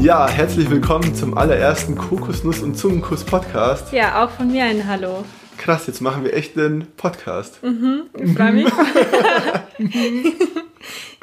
Ja, 0.00 0.26
herzlich 0.26 0.70
willkommen 0.70 1.14
zum 1.14 1.36
allerersten 1.36 1.94
Kokosnuss- 1.94 2.62
und 2.62 2.74
Zungenkuss 2.74 3.22
Podcast. 3.22 3.92
Ja, 3.92 4.24
auch 4.24 4.30
von 4.30 4.50
mir 4.50 4.64
ein 4.64 4.88
Hallo. 4.88 5.26
Krass, 5.58 5.86
jetzt 5.88 6.00
machen 6.00 6.24
wir 6.24 6.32
echt 6.32 6.56
einen 6.56 6.86
Podcast. 6.96 7.62
Mhm, 7.62 8.04
ich 8.14 8.32
freue 8.32 8.52
mich. 8.52 8.72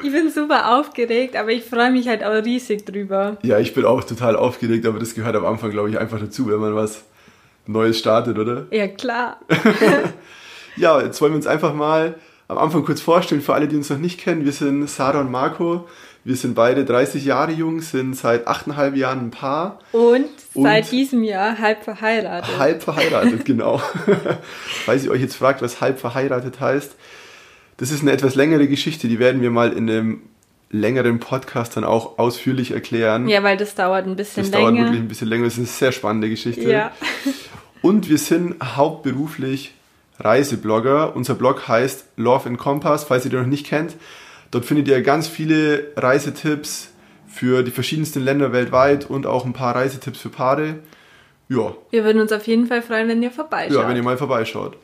ich 0.04 0.12
bin 0.12 0.30
super 0.30 0.78
aufgeregt, 0.78 1.34
aber 1.34 1.50
ich 1.50 1.64
freue 1.64 1.90
mich 1.90 2.06
halt 2.06 2.22
auch 2.22 2.44
riesig 2.44 2.86
drüber. 2.86 3.36
Ja, 3.42 3.58
ich 3.58 3.74
bin 3.74 3.84
auch 3.84 4.04
total 4.04 4.36
aufgeregt, 4.36 4.86
aber 4.86 5.00
das 5.00 5.16
gehört 5.16 5.34
am 5.34 5.44
Anfang, 5.44 5.72
glaube 5.72 5.90
ich, 5.90 5.98
einfach 5.98 6.20
dazu, 6.20 6.46
wenn 6.46 6.60
man 6.60 6.76
was 6.76 7.02
Neues 7.66 7.98
startet, 7.98 8.38
oder? 8.38 8.66
Ja, 8.70 8.86
klar. 8.86 9.40
ja, 10.76 11.02
jetzt 11.02 11.20
wollen 11.20 11.32
wir 11.32 11.36
uns 11.38 11.48
einfach 11.48 11.74
mal 11.74 12.14
am 12.48 12.56
Anfang 12.56 12.84
kurz 12.84 13.00
vorstellen, 13.02 13.42
für 13.42 13.54
alle, 13.54 13.68
die 13.68 13.76
uns 13.76 13.90
noch 13.90 13.98
nicht 13.98 14.18
kennen. 14.18 14.44
Wir 14.44 14.52
sind 14.52 14.88
Sarah 14.88 15.20
und 15.20 15.30
Marco. 15.30 15.86
Wir 16.24 16.34
sind 16.34 16.54
beide 16.54 16.84
30 16.84 17.24
Jahre 17.24 17.52
jung, 17.52 17.80
sind 17.80 18.14
seit 18.14 18.48
8,5 18.48 18.94
Jahren 18.94 19.20
ein 19.20 19.30
Paar. 19.30 19.78
Und, 19.92 20.28
und 20.54 20.64
seit 20.64 20.90
diesem 20.90 21.22
Jahr 21.22 21.58
halb 21.58 21.84
verheiratet. 21.84 22.58
Halb 22.58 22.82
verheiratet, 22.82 23.44
genau. 23.46 23.80
Falls 24.84 25.04
ihr 25.04 25.10
euch 25.10 25.20
jetzt 25.20 25.36
fragt, 25.36 25.62
was 25.62 25.80
halb 25.80 26.00
verheiratet 26.00 26.58
heißt, 26.58 26.96
das 27.76 27.90
ist 27.90 28.02
eine 28.02 28.12
etwas 28.12 28.34
längere 28.34 28.66
Geschichte, 28.66 29.08
die 29.08 29.18
werden 29.18 29.40
wir 29.40 29.50
mal 29.50 29.72
in 29.72 29.88
einem 29.88 30.22
längeren 30.70 31.20
Podcast 31.20 31.76
dann 31.76 31.84
auch 31.84 32.18
ausführlich 32.18 32.72
erklären. 32.72 33.28
Ja, 33.28 33.42
weil 33.42 33.56
das 33.56 33.74
dauert 33.74 34.06
ein 34.06 34.16
bisschen 34.16 34.44
länger. 34.44 34.50
Das 34.50 34.60
dauert 34.60 34.74
wirklich 34.76 35.00
ein 35.00 35.08
bisschen 35.08 35.28
länger, 35.28 35.44
das 35.44 35.54
ist 35.54 35.58
eine 35.58 35.66
sehr 35.66 35.92
spannende 35.92 36.28
Geschichte. 36.28 36.70
Ja. 36.70 36.92
Und 37.80 38.08
wir 38.08 38.18
sind 38.18 38.56
hauptberuflich 38.62 39.72
Reiseblogger. 40.18 41.14
Unser 41.14 41.34
Blog 41.34 41.68
heißt 41.68 42.06
Love 42.16 42.48
and 42.48 42.58
Compass, 42.58 43.04
falls 43.04 43.24
ihr 43.24 43.30
den 43.30 43.40
noch 43.40 43.46
nicht 43.46 43.66
kennt. 43.66 43.96
Dort 44.50 44.64
findet 44.64 44.88
ihr 44.88 45.02
ganz 45.02 45.28
viele 45.28 45.92
Reisetipps 45.96 46.90
für 47.26 47.62
die 47.62 47.70
verschiedensten 47.70 48.24
Länder 48.24 48.52
weltweit 48.52 49.08
und 49.08 49.26
auch 49.26 49.44
ein 49.44 49.52
paar 49.52 49.74
Reisetipps 49.74 50.20
für 50.20 50.30
Paare. 50.30 50.76
Ja. 51.48 51.74
Wir 51.90 52.04
würden 52.04 52.20
uns 52.20 52.32
auf 52.32 52.46
jeden 52.46 52.66
Fall 52.66 52.82
freuen, 52.82 53.08
wenn 53.08 53.22
ihr 53.22 53.30
vorbeischaut. 53.30 53.76
Ja, 53.76 53.88
wenn 53.88 53.96
ihr 53.96 54.02
mal 54.02 54.18
vorbeischaut. 54.18 54.76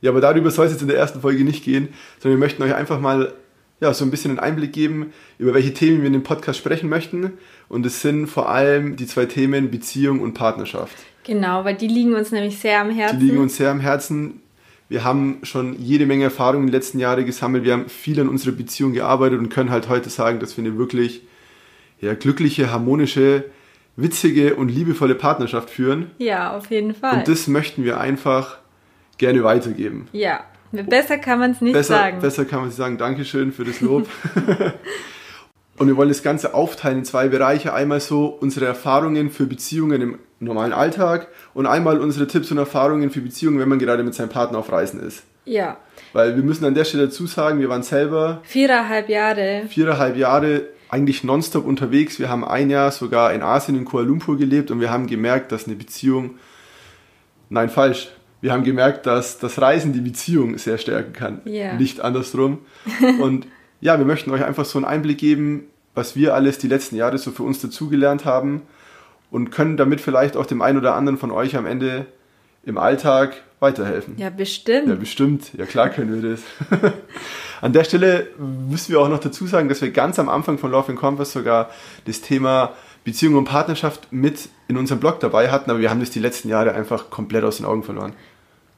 Ja, 0.00 0.10
aber 0.10 0.20
darüber 0.20 0.50
soll 0.50 0.66
es 0.66 0.72
jetzt 0.72 0.82
in 0.82 0.88
der 0.88 0.96
ersten 0.96 1.20
Folge 1.20 1.44
nicht 1.44 1.64
gehen, 1.64 1.88
sondern 2.18 2.38
wir 2.38 2.46
möchten 2.46 2.62
euch 2.62 2.74
einfach 2.74 3.00
mal 3.00 3.34
ja, 3.80 3.94
so 3.94 4.04
ein 4.04 4.10
bisschen 4.10 4.32
einen 4.32 4.40
Einblick 4.40 4.72
geben, 4.72 5.12
über 5.38 5.54
welche 5.54 5.72
Themen 5.72 6.00
wir 6.00 6.06
in 6.06 6.12
dem 6.12 6.22
Podcast 6.22 6.58
sprechen 6.58 6.88
möchten. 6.88 7.32
Und 7.68 7.84
es 7.86 8.02
sind 8.02 8.26
vor 8.26 8.48
allem 8.50 8.96
die 8.96 9.06
zwei 9.06 9.26
Themen 9.26 9.70
Beziehung 9.70 10.20
und 10.20 10.34
Partnerschaft. 10.34 10.96
Genau, 11.24 11.64
weil 11.64 11.76
die 11.76 11.88
liegen 11.88 12.14
uns 12.14 12.30
nämlich 12.30 12.58
sehr 12.58 12.80
am 12.80 12.90
Herzen. 12.90 13.20
Die 13.20 13.26
liegen 13.26 13.38
uns 13.38 13.56
sehr 13.56 13.70
am 13.70 13.80
Herzen. 13.80 14.42
Wir 14.90 15.04
haben 15.04 15.38
schon 15.44 15.80
jede 15.80 16.04
Menge 16.04 16.24
Erfahrungen 16.24 16.64
in 16.64 16.66
den 16.66 16.72
letzten 16.72 16.98
Jahren 16.98 17.24
gesammelt. 17.24 17.62
Wir 17.62 17.74
haben 17.74 17.88
viel 17.88 18.20
an 18.20 18.28
unserer 18.28 18.50
Beziehung 18.50 18.92
gearbeitet 18.92 19.38
und 19.38 19.48
können 19.48 19.70
halt 19.70 19.88
heute 19.88 20.10
sagen, 20.10 20.40
dass 20.40 20.56
wir 20.56 20.64
eine 20.64 20.76
wirklich 20.78 21.22
ja, 22.00 22.14
glückliche, 22.14 22.72
harmonische, 22.72 23.44
witzige 23.94 24.56
und 24.56 24.68
liebevolle 24.68 25.14
Partnerschaft 25.14 25.70
führen. 25.70 26.10
Ja, 26.18 26.56
auf 26.56 26.72
jeden 26.72 26.92
Fall. 26.92 27.18
Und 27.18 27.28
das 27.28 27.46
möchten 27.46 27.84
wir 27.84 28.00
einfach 28.00 28.58
gerne 29.16 29.44
weitergeben. 29.44 30.08
Ja, 30.10 30.40
besser 30.72 31.18
kann 31.18 31.38
man 31.38 31.52
es 31.52 31.60
nicht 31.60 31.72
besser, 31.72 31.94
sagen. 31.94 32.20
Besser 32.20 32.44
kann 32.44 32.58
man 32.58 32.70
es 32.70 32.76
sagen. 32.76 32.98
Dankeschön 32.98 33.52
für 33.52 33.64
das 33.64 33.80
Lob. 33.80 34.08
und 35.80 35.86
wir 35.86 35.96
wollen 35.96 36.10
das 36.10 36.22
Ganze 36.22 36.52
aufteilen 36.52 36.98
in 36.98 37.04
zwei 37.06 37.28
Bereiche. 37.28 37.72
Einmal 37.72 38.00
so 38.00 38.26
unsere 38.26 38.66
Erfahrungen 38.66 39.30
für 39.30 39.46
Beziehungen 39.46 40.02
im 40.02 40.18
normalen 40.38 40.74
Alltag 40.74 41.28
und 41.54 41.64
einmal 41.64 42.00
unsere 42.00 42.26
Tipps 42.26 42.50
und 42.50 42.58
Erfahrungen 42.58 43.10
für 43.10 43.22
Beziehungen, 43.22 43.58
wenn 43.58 43.68
man 43.70 43.78
gerade 43.78 44.02
mit 44.02 44.14
seinem 44.14 44.28
Partner 44.28 44.58
auf 44.58 44.70
Reisen 44.70 45.00
ist. 45.00 45.22
Ja. 45.46 45.78
Weil 46.12 46.36
wir 46.36 46.42
müssen 46.42 46.66
an 46.66 46.74
der 46.74 46.84
Stelle 46.84 47.06
dazu 47.06 47.26
sagen, 47.26 47.60
wir 47.60 47.70
waren 47.70 47.82
selber 47.82 48.42
viereinhalb 48.42 49.08
Jahre. 49.08 49.62
Viereinhalb 49.70 50.18
Jahre 50.18 50.64
eigentlich 50.90 51.24
nonstop 51.24 51.64
unterwegs. 51.64 52.18
Wir 52.18 52.28
haben 52.28 52.44
ein 52.44 52.68
Jahr 52.68 52.90
sogar 52.90 53.32
in 53.32 53.40
Asien 53.40 53.74
in 53.74 53.86
Kuala 53.86 54.06
Lumpur 54.06 54.36
gelebt 54.36 54.70
und 54.70 54.80
wir 54.80 54.90
haben 54.90 55.06
gemerkt, 55.06 55.50
dass 55.50 55.66
eine 55.66 55.76
Beziehung, 55.76 56.34
nein 57.48 57.70
falsch, 57.70 58.10
wir 58.42 58.52
haben 58.52 58.64
gemerkt, 58.64 59.06
dass 59.06 59.38
das 59.38 59.58
Reisen 59.58 59.94
die 59.94 60.00
Beziehung 60.02 60.58
sehr 60.58 60.76
stärken 60.76 61.14
kann, 61.14 61.40
ja. 61.46 61.72
nicht 61.72 62.02
andersrum. 62.02 62.58
Und 63.20 63.46
ja, 63.80 63.98
wir 63.98 64.04
möchten 64.04 64.30
euch 64.30 64.44
einfach 64.44 64.64
so 64.64 64.78
einen 64.78 64.84
Einblick 64.84 65.18
geben, 65.18 65.64
was 65.94 66.16
wir 66.16 66.34
alles 66.34 66.58
die 66.58 66.68
letzten 66.68 66.96
Jahre 66.96 67.18
so 67.18 67.30
für 67.30 67.42
uns 67.42 67.60
dazugelernt 67.60 68.24
haben 68.24 68.62
und 69.30 69.50
können 69.50 69.76
damit 69.76 70.00
vielleicht 70.00 70.36
auch 70.36 70.46
dem 70.46 70.62
einen 70.62 70.78
oder 70.78 70.94
anderen 70.94 71.18
von 71.18 71.30
euch 71.30 71.56
am 71.56 71.66
Ende 71.66 72.06
im 72.64 72.78
Alltag 72.78 73.42
weiterhelfen. 73.60 74.14
Ja, 74.16 74.30
bestimmt. 74.30 74.88
Ja, 74.88 74.94
bestimmt. 74.94 75.52
Ja, 75.56 75.66
klar 75.66 75.90
können 75.90 76.22
wir 76.22 76.30
das. 76.30 76.42
An 77.60 77.72
der 77.72 77.84
Stelle 77.84 78.28
müssen 78.38 78.92
wir 78.92 79.00
auch 79.00 79.08
noch 79.08 79.18
dazu 79.18 79.46
sagen, 79.46 79.68
dass 79.68 79.82
wir 79.82 79.90
ganz 79.90 80.18
am 80.18 80.28
Anfang 80.28 80.58
von 80.58 80.70
Love 80.70 80.92
and 80.92 80.98
Compass 80.98 81.32
sogar 81.32 81.70
das 82.06 82.22
Thema 82.22 82.72
Beziehung 83.04 83.36
und 83.36 83.44
Partnerschaft 83.44 84.08
mit 84.12 84.48
in 84.68 84.76
unserem 84.76 85.00
Blog 85.00 85.20
dabei 85.20 85.50
hatten, 85.50 85.70
aber 85.70 85.80
wir 85.80 85.90
haben 85.90 86.00
das 86.00 86.10
die 86.10 86.20
letzten 86.20 86.48
Jahre 86.48 86.72
einfach 86.72 87.10
komplett 87.10 87.44
aus 87.44 87.58
den 87.58 87.66
Augen 87.66 87.82
verloren. 87.82 88.12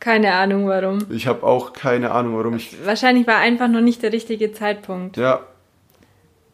Keine 0.03 0.35
Ahnung 0.35 0.67
warum. 0.67 0.99
Ich 1.11 1.29
habe 1.29 1.45
auch 1.45 1.73
keine 1.75 2.11
Ahnung 2.11 2.37
warum. 2.37 2.57
Ich 2.57 2.75
Wahrscheinlich 2.85 3.25
war 3.29 3.37
einfach 3.37 3.69
noch 3.69 3.81
nicht 3.81 4.03
der 4.03 4.13
richtige 4.13 4.51
Zeitpunkt. 4.51 5.17
Ja, 5.17 5.47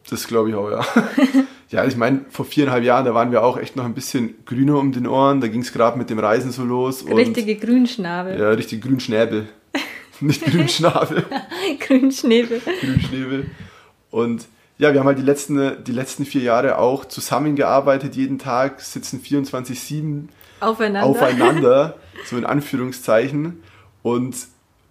das 0.07 0.27
glaube 0.27 0.49
ich 0.49 0.55
auch, 0.55 0.69
ja. 0.69 0.85
ja, 1.69 1.83
ich 1.83 1.97
meine, 1.97 2.25
vor 2.29 2.45
viereinhalb 2.45 2.83
Jahren, 2.83 3.05
da 3.05 3.15
waren 3.15 3.31
wir 3.31 3.43
auch 3.43 3.57
echt 3.57 3.75
noch 3.75 3.85
ein 3.85 3.95
bisschen 3.95 4.35
grüner 4.45 4.77
um 4.77 4.91
den 4.91 5.07
Ohren. 5.07 5.41
Da 5.41 5.47
ging 5.47 5.61
es 5.61 5.73
gerade 5.73 5.97
mit 5.97 6.11
dem 6.11 6.19
Reisen 6.19 6.51
so 6.51 6.63
los. 6.63 7.03
Richtige 7.07 7.55
Grünschnabel. 7.55 8.39
Ja, 8.39 8.51
richtig 8.51 8.83
Grünschnäbel. 8.83 9.49
Nicht 10.19 10.45
Grünschnabel. 10.45 11.25
Grünschnäbel. 11.79 12.61
Grünschnäbel. 12.81 13.49
Und 14.11 14.45
ja, 14.77 14.93
wir 14.93 14.99
haben 14.99 15.07
halt 15.07 15.17
die 15.17 15.23
letzten, 15.23 15.83
die 15.83 15.91
letzten 15.91 16.23
vier 16.23 16.43
Jahre 16.43 16.77
auch 16.77 17.03
zusammengearbeitet, 17.03 18.15
jeden 18.15 18.37
Tag 18.37 18.79
sitzen 18.81 19.23
24-7 19.23 20.27
aufeinander. 20.59 21.07
aufeinander, 21.07 21.95
so 22.25 22.37
in 22.37 22.45
Anführungszeichen. 22.45 23.61
Und 24.03 24.35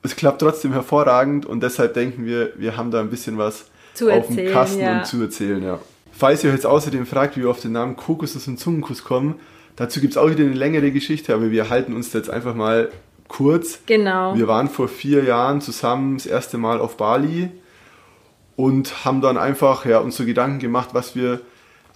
es 0.03 0.17
klappt 0.17 0.41
trotzdem 0.41 0.73
hervorragend 0.73 1.47
und 1.47 1.63
deshalb 1.63 1.95
denken 1.95 2.25
wir, 2.25 2.53
wir 2.57 2.77
haben 2.77 2.91
da 2.91 3.01
ein 3.01 3.11
bisschen 3.11 3.39
was 3.39 3.67
zu 3.95 4.11
auf 4.11 4.29
dem 4.29 4.53
Kasten 4.53 4.81
ja. 4.81 4.99
und 4.99 5.07
zu 5.07 5.21
erzählen, 5.21 5.63
ja. 5.63 5.81
Falls 6.13 6.43
ihr 6.43 6.51
euch 6.51 6.57
jetzt 6.57 6.67
außerdem 6.67 7.07
fragt, 7.07 7.37
wie 7.37 7.43
wir 7.43 7.51
auf 7.51 7.61
den 7.61 7.73
Namen 7.73 7.97
Kokosnuss 7.97 8.49
und 8.49 8.59
Zungenkuss 8.59 9.05
kommen, 9.05 9.37
dazu 9.77 10.01
gibt 10.01 10.15
es 10.15 10.17
auch 10.17 10.29
wieder 10.29 10.45
eine 10.45 10.55
längere 10.55 10.91
Geschichte, 10.91 11.35
aber 11.35 11.51
wir 11.51 11.71
halten 11.71 11.95
uns 11.95 12.13
jetzt 12.13 12.31
einfach 12.31 12.55
mal 12.55 12.91
kurz. 13.29 13.81
Genau. 13.87 14.35
Wir 14.37 14.49
waren 14.49 14.69
vor 14.69 14.89
vier 14.89 15.25
Jahren 15.25 15.61
zusammen 15.61 16.17
das 16.17 16.27
erste 16.27 16.59
Mal 16.59 16.81
auf 16.81 16.97
Bali 16.97 17.51
und 18.57 19.05
haben 19.05 19.21
dann 19.21 19.37
einfach 19.37 19.85
ja, 19.85 19.99
uns 19.99 20.17
so 20.17 20.25
Gedanken 20.25 20.59
gemacht, 20.59 20.91
was 20.93 21.15
wir 21.15 21.41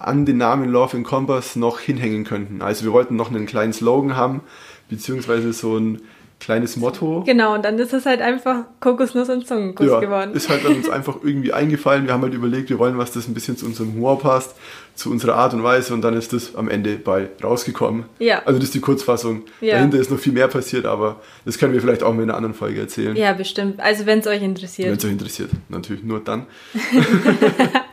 an 0.03 0.25
den 0.25 0.37
Namen 0.37 0.69
Love 0.69 0.97
and 0.97 1.05
Compass 1.05 1.55
noch 1.55 1.79
hinhängen 1.79 2.23
könnten. 2.23 2.61
Also 2.61 2.85
wir 2.85 2.93
wollten 2.93 3.15
noch 3.15 3.29
einen 3.29 3.45
kleinen 3.45 3.73
Slogan 3.73 4.15
haben, 4.15 4.41
beziehungsweise 4.89 5.53
so 5.53 5.77
ein 5.77 6.01
kleines 6.43 6.75
Motto. 6.75 7.23
Genau, 7.25 7.53
und 7.53 7.63
dann 7.63 7.79
ist 7.79 7.93
es 7.93 8.05
halt 8.05 8.21
einfach 8.21 8.65
Kokosnuss 8.81 9.29
und 9.29 9.47
Zungenkuss 9.47 9.87
ja, 9.87 9.99
geworden. 9.99 10.33
Ist 10.33 10.49
halt 10.49 10.65
uns 10.65 10.89
einfach 10.91 11.17
irgendwie 11.23 11.53
eingefallen. 11.53 12.05
Wir 12.05 12.13
haben 12.13 12.21
halt 12.21 12.33
überlegt, 12.33 12.69
wir 12.69 12.79
wollen 12.79 12.97
was, 12.97 13.11
das 13.11 13.27
ein 13.27 13.33
bisschen 13.33 13.55
zu 13.55 13.65
unserem 13.65 13.93
Humor 13.93 14.19
passt, 14.19 14.55
zu 14.93 15.09
unserer 15.09 15.35
Art 15.35 15.53
und 15.53 15.63
Weise 15.63 15.93
und 15.93 16.01
dann 16.01 16.15
ist 16.15 16.33
das 16.33 16.55
am 16.55 16.69
Ende 16.69 16.97
bei 16.97 17.29
rausgekommen. 17.41 18.05
Ja. 18.19 18.41
Also 18.45 18.59
das 18.59 18.65
ist 18.65 18.73
die 18.73 18.81
Kurzfassung. 18.81 19.43
Ja. 19.61 19.75
Dahinter 19.75 19.97
ist 19.99 20.11
noch 20.11 20.19
viel 20.19 20.33
mehr 20.33 20.49
passiert, 20.49 20.85
aber 20.85 21.21
das 21.45 21.57
können 21.57 21.73
wir 21.73 21.81
vielleicht 21.81 22.03
auch 22.03 22.13
mal 22.13 22.23
in 22.23 22.29
einer 22.29 22.37
anderen 22.37 22.53
Folge 22.53 22.81
erzählen. 22.81 23.15
Ja, 23.15 23.31
bestimmt. 23.33 23.79
Also 23.79 24.05
wenn 24.05 24.19
es 24.19 24.27
euch 24.27 24.41
interessiert. 24.41 24.89
Wenn 24.89 24.97
es 24.97 25.05
euch 25.05 25.11
interessiert, 25.11 25.49
natürlich 25.69 26.03
nur 26.03 26.19
dann. 26.19 26.45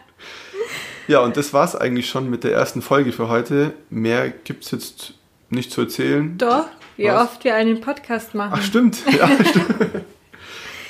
ja, 1.10 1.19
und 1.19 1.37
das 1.37 1.53
war 1.53 1.65
es 1.65 1.75
eigentlich 1.75 2.09
schon 2.09 2.31
mit 2.31 2.44
der 2.44 2.53
ersten 2.53 2.82
Folge 2.82 3.10
für 3.10 3.28
heute. 3.28 3.72
Mehr 3.91 4.31
gibt 4.31 4.65
es 4.65 4.71
jetzt 4.71 5.15
nicht 5.48 5.72
zu 5.72 5.81
erzählen. 5.81 6.38
Doch, 6.38 6.66
wie 6.97 7.06
Was? 7.06 7.22
oft 7.25 7.43
wir 7.43 7.56
einen 7.56 7.81
Podcast 7.81 8.37
machen. 8.37 8.53
Ach 8.54 8.62
stimmt, 8.62 9.03
ja, 9.19 9.28
stimmt. 9.44 10.04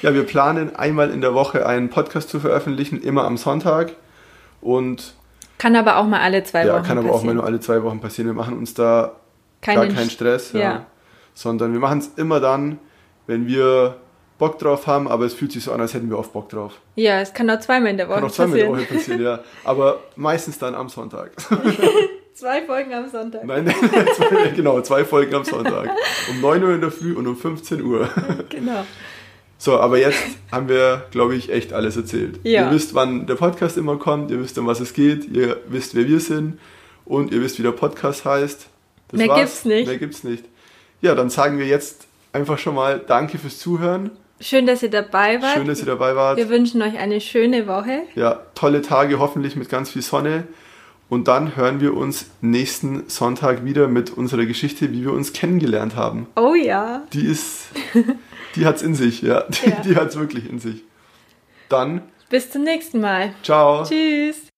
Ja, 0.03 0.13
wir 0.13 0.25
planen 0.25 0.77
einmal 0.77 1.11
in 1.11 1.23
der 1.23 1.33
Woche 1.33 1.67
einen 1.67 1.89
Podcast 1.89 2.29
zu 2.29 2.39
veröffentlichen, 2.39 3.01
immer 3.01 3.25
am 3.25 3.39
Sonntag. 3.39 3.95
Und 4.61 5.15
Kann 5.57 5.75
aber 5.75 5.97
auch 5.97 6.07
mal 6.07 6.21
alle 6.21 6.45
zwei 6.45 6.67
ja, 6.67 6.75
Wochen 6.75 6.83
kann 6.83 6.99
aber 6.99 7.09
passieren. 7.09 7.21
auch 7.21 7.25
mal 7.25 7.35
nur 7.37 7.45
alle 7.47 7.61
zwei 7.61 7.83
Wochen 7.83 8.01
passieren. 8.01 8.29
Wir 8.29 8.35
machen 8.35 8.59
uns 8.59 8.75
da 8.75 9.17
Keinen 9.63 9.77
gar 9.77 9.89
keinen 9.89 10.11
Stress, 10.11 10.53
ja. 10.53 10.61
ja. 10.61 10.87
sondern 11.33 11.73
wir 11.73 11.81
machen 11.81 11.99
es 11.99 12.11
immer 12.17 12.41
dann, 12.41 12.79
wenn 13.27 13.47
wir 13.47 13.97
Bock 14.41 14.59
drauf 14.59 14.89
haben, 14.89 15.07
aber 15.07 15.25
es 15.27 15.35
fühlt 15.35 15.53
sich 15.53 15.63
so 15.63 15.71
an, 15.71 15.81
als 15.81 15.95
hätten 15.95 16.11
wir 16.11 16.19
oft 16.19 16.33
Bock 16.33 16.49
drauf. 16.49 16.81
Ja, 16.97 17.21
es 17.21 17.33
kann 17.33 17.49
auch 17.49 17.61
zweimal 17.61 17.91
in 17.91 17.97
der 17.99 18.09
Woche 18.09 18.17
Kann 18.17 18.25
auch 18.25 18.33
zweimal 18.33 18.59
in 18.59 18.65
der 18.65 18.73
passieren. 18.73 18.89
Woche 18.89 18.99
passieren, 18.99 19.23
ja. 19.23 19.41
Aber 19.63 20.01
meistens 20.17 20.59
dann 20.59 20.75
am 20.75 20.89
Sonntag. 20.89 21.31
Zwei 22.35 22.63
Folgen 22.63 22.95
am 22.95 23.09
Sonntag. 23.09 23.45
Nein, 23.47 23.67
zwei, 24.17 24.49
genau, 24.57 24.81
zwei 24.81 25.05
Folgen 25.05 25.35
am 25.35 25.45
Sonntag. 25.45 25.91
Um 26.31 26.41
9 26.41 26.65
Uhr 26.65 26.75
in 26.75 26.81
der 26.81 26.91
Früh 26.91 27.13
und 27.13 27.27
um 27.27 27.37
15 27.37 27.83
Uhr. 27.83 28.09
Genau. 28.49 28.87
So, 29.59 29.79
aber 29.79 29.99
jetzt 29.99 30.23
haben 30.51 30.71
wir, 30.71 31.05
glaube 31.11 31.35
ich, 31.35 31.53
echt 31.53 31.75
alles 31.75 31.99
erzählt. 31.99 32.41
Ja. 32.45 32.65
Ihr 32.65 32.71
wisst, 32.75 32.95
wann 32.95 33.27
der 33.27 33.35
Podcast 33.35 33.77
immer 33.77 33.99
kommt, 33.99 34.31
ihr 34.31 34.41
wisst, 34.41 34.57
um 34.57 34.67
was 34.67 34.81
es 34.81 34.95
geht, 34.95 35.27
ihr 35.31 35.59
wisst, 35.69 35.95
wer 35.95 36.09
wir 36.09 36.19
sind 36.19 36.59
und 37.05 37.31
ihr 37.31 37.43
wisst, 37.43 37.59
wie 37.59 37.63
der 37.63 37.73
Podcast 37.73 38.25
heißt. 38.25 38.69
Das 39.09 39.19
Mehr 39.19 39.29
war's. 39.29 39.41
gibt's 39.41 39.65
nicht. 39.67 39.87
Mehr 39.87 39.99
gibt's 39.99 40.25
nicht. 40.25 40.45
Ja, 41.03 41.15
dann 41.15 41.29
sagen 41.29 41.59
wir 41.59 41.67
jetzt 41.67 42.07
einfach 42.33 42.57
schon 42.59 42.75
mal 42.75 43.01
Danke 43.07 43.37
fürs 43.37 43.59
Zuhören. 43.59 44.13
Schön, 44.41 44.67
dass 44.67 44.83
ihr 44.83 44.91
dabei 44.91 45.41
wart. 45.43 45.55
Schön, 45.55 45.67
dass 45.67 45.81
ihr 45.81 45.87
dabei 45.87 46.17
wart. 46.17 46.37
Wir 46.39 46.49
wünschen 46.49 46.81
euch 46.83 46.97
eine 46.99 47.21
schöne 47.21 47.67
Woche. 47.67 48.03
Ja, 48.15 48.41
tolle 48.55 48.81
Tage, 48.83 49.19
hoffentlich 49.19 49.55
mit 49.57 49.69
ganz 49.69 49.91
viel 49.91 50.03
Sonne. 50.03 50.45
Und 51.11 51.27
dann 51.29 51.57
hören 51.57 51.81
wir 51.81 51.95
uns 51.97 52.31
nächsten 52.41 53.09
Sonntag 53.09 53.65
wieder 53.65 53.89
mit 53.89 54.11
unserer 54.11 54.47
Geschichte, 54.47 54.93
wie 54.93 55.03
wir 55.05 55.13
uns 55.13 55.33
kennengelernt 55.33 55.97
haben. 55.97 56.29
Oh 56.37 56.55
ja. 56.55 57.03
Die 57.13 57.27
ist, 57.27 57.67
die 58.55 58.65
hat's 58.65 58.81
in 58.83 58.95
sich, 58.95 59.21
ja. 59.23 59.43
Die, 59.43 59.71
Ja. 59.71 59.77
die 59.85 59.97
hat's 59.97 60.17
wirklich 60.17 60.49
in 60.49 60.59
sich. 60.61 60.85
Dann, 61.69 62.03
Bis 62.29 62.51
zum 62.51 62.63
nächsten 62.63 63.01
Mal. 63.01 63.35
ciao. 63.43 63.83
Tschüss. 63.85 64.50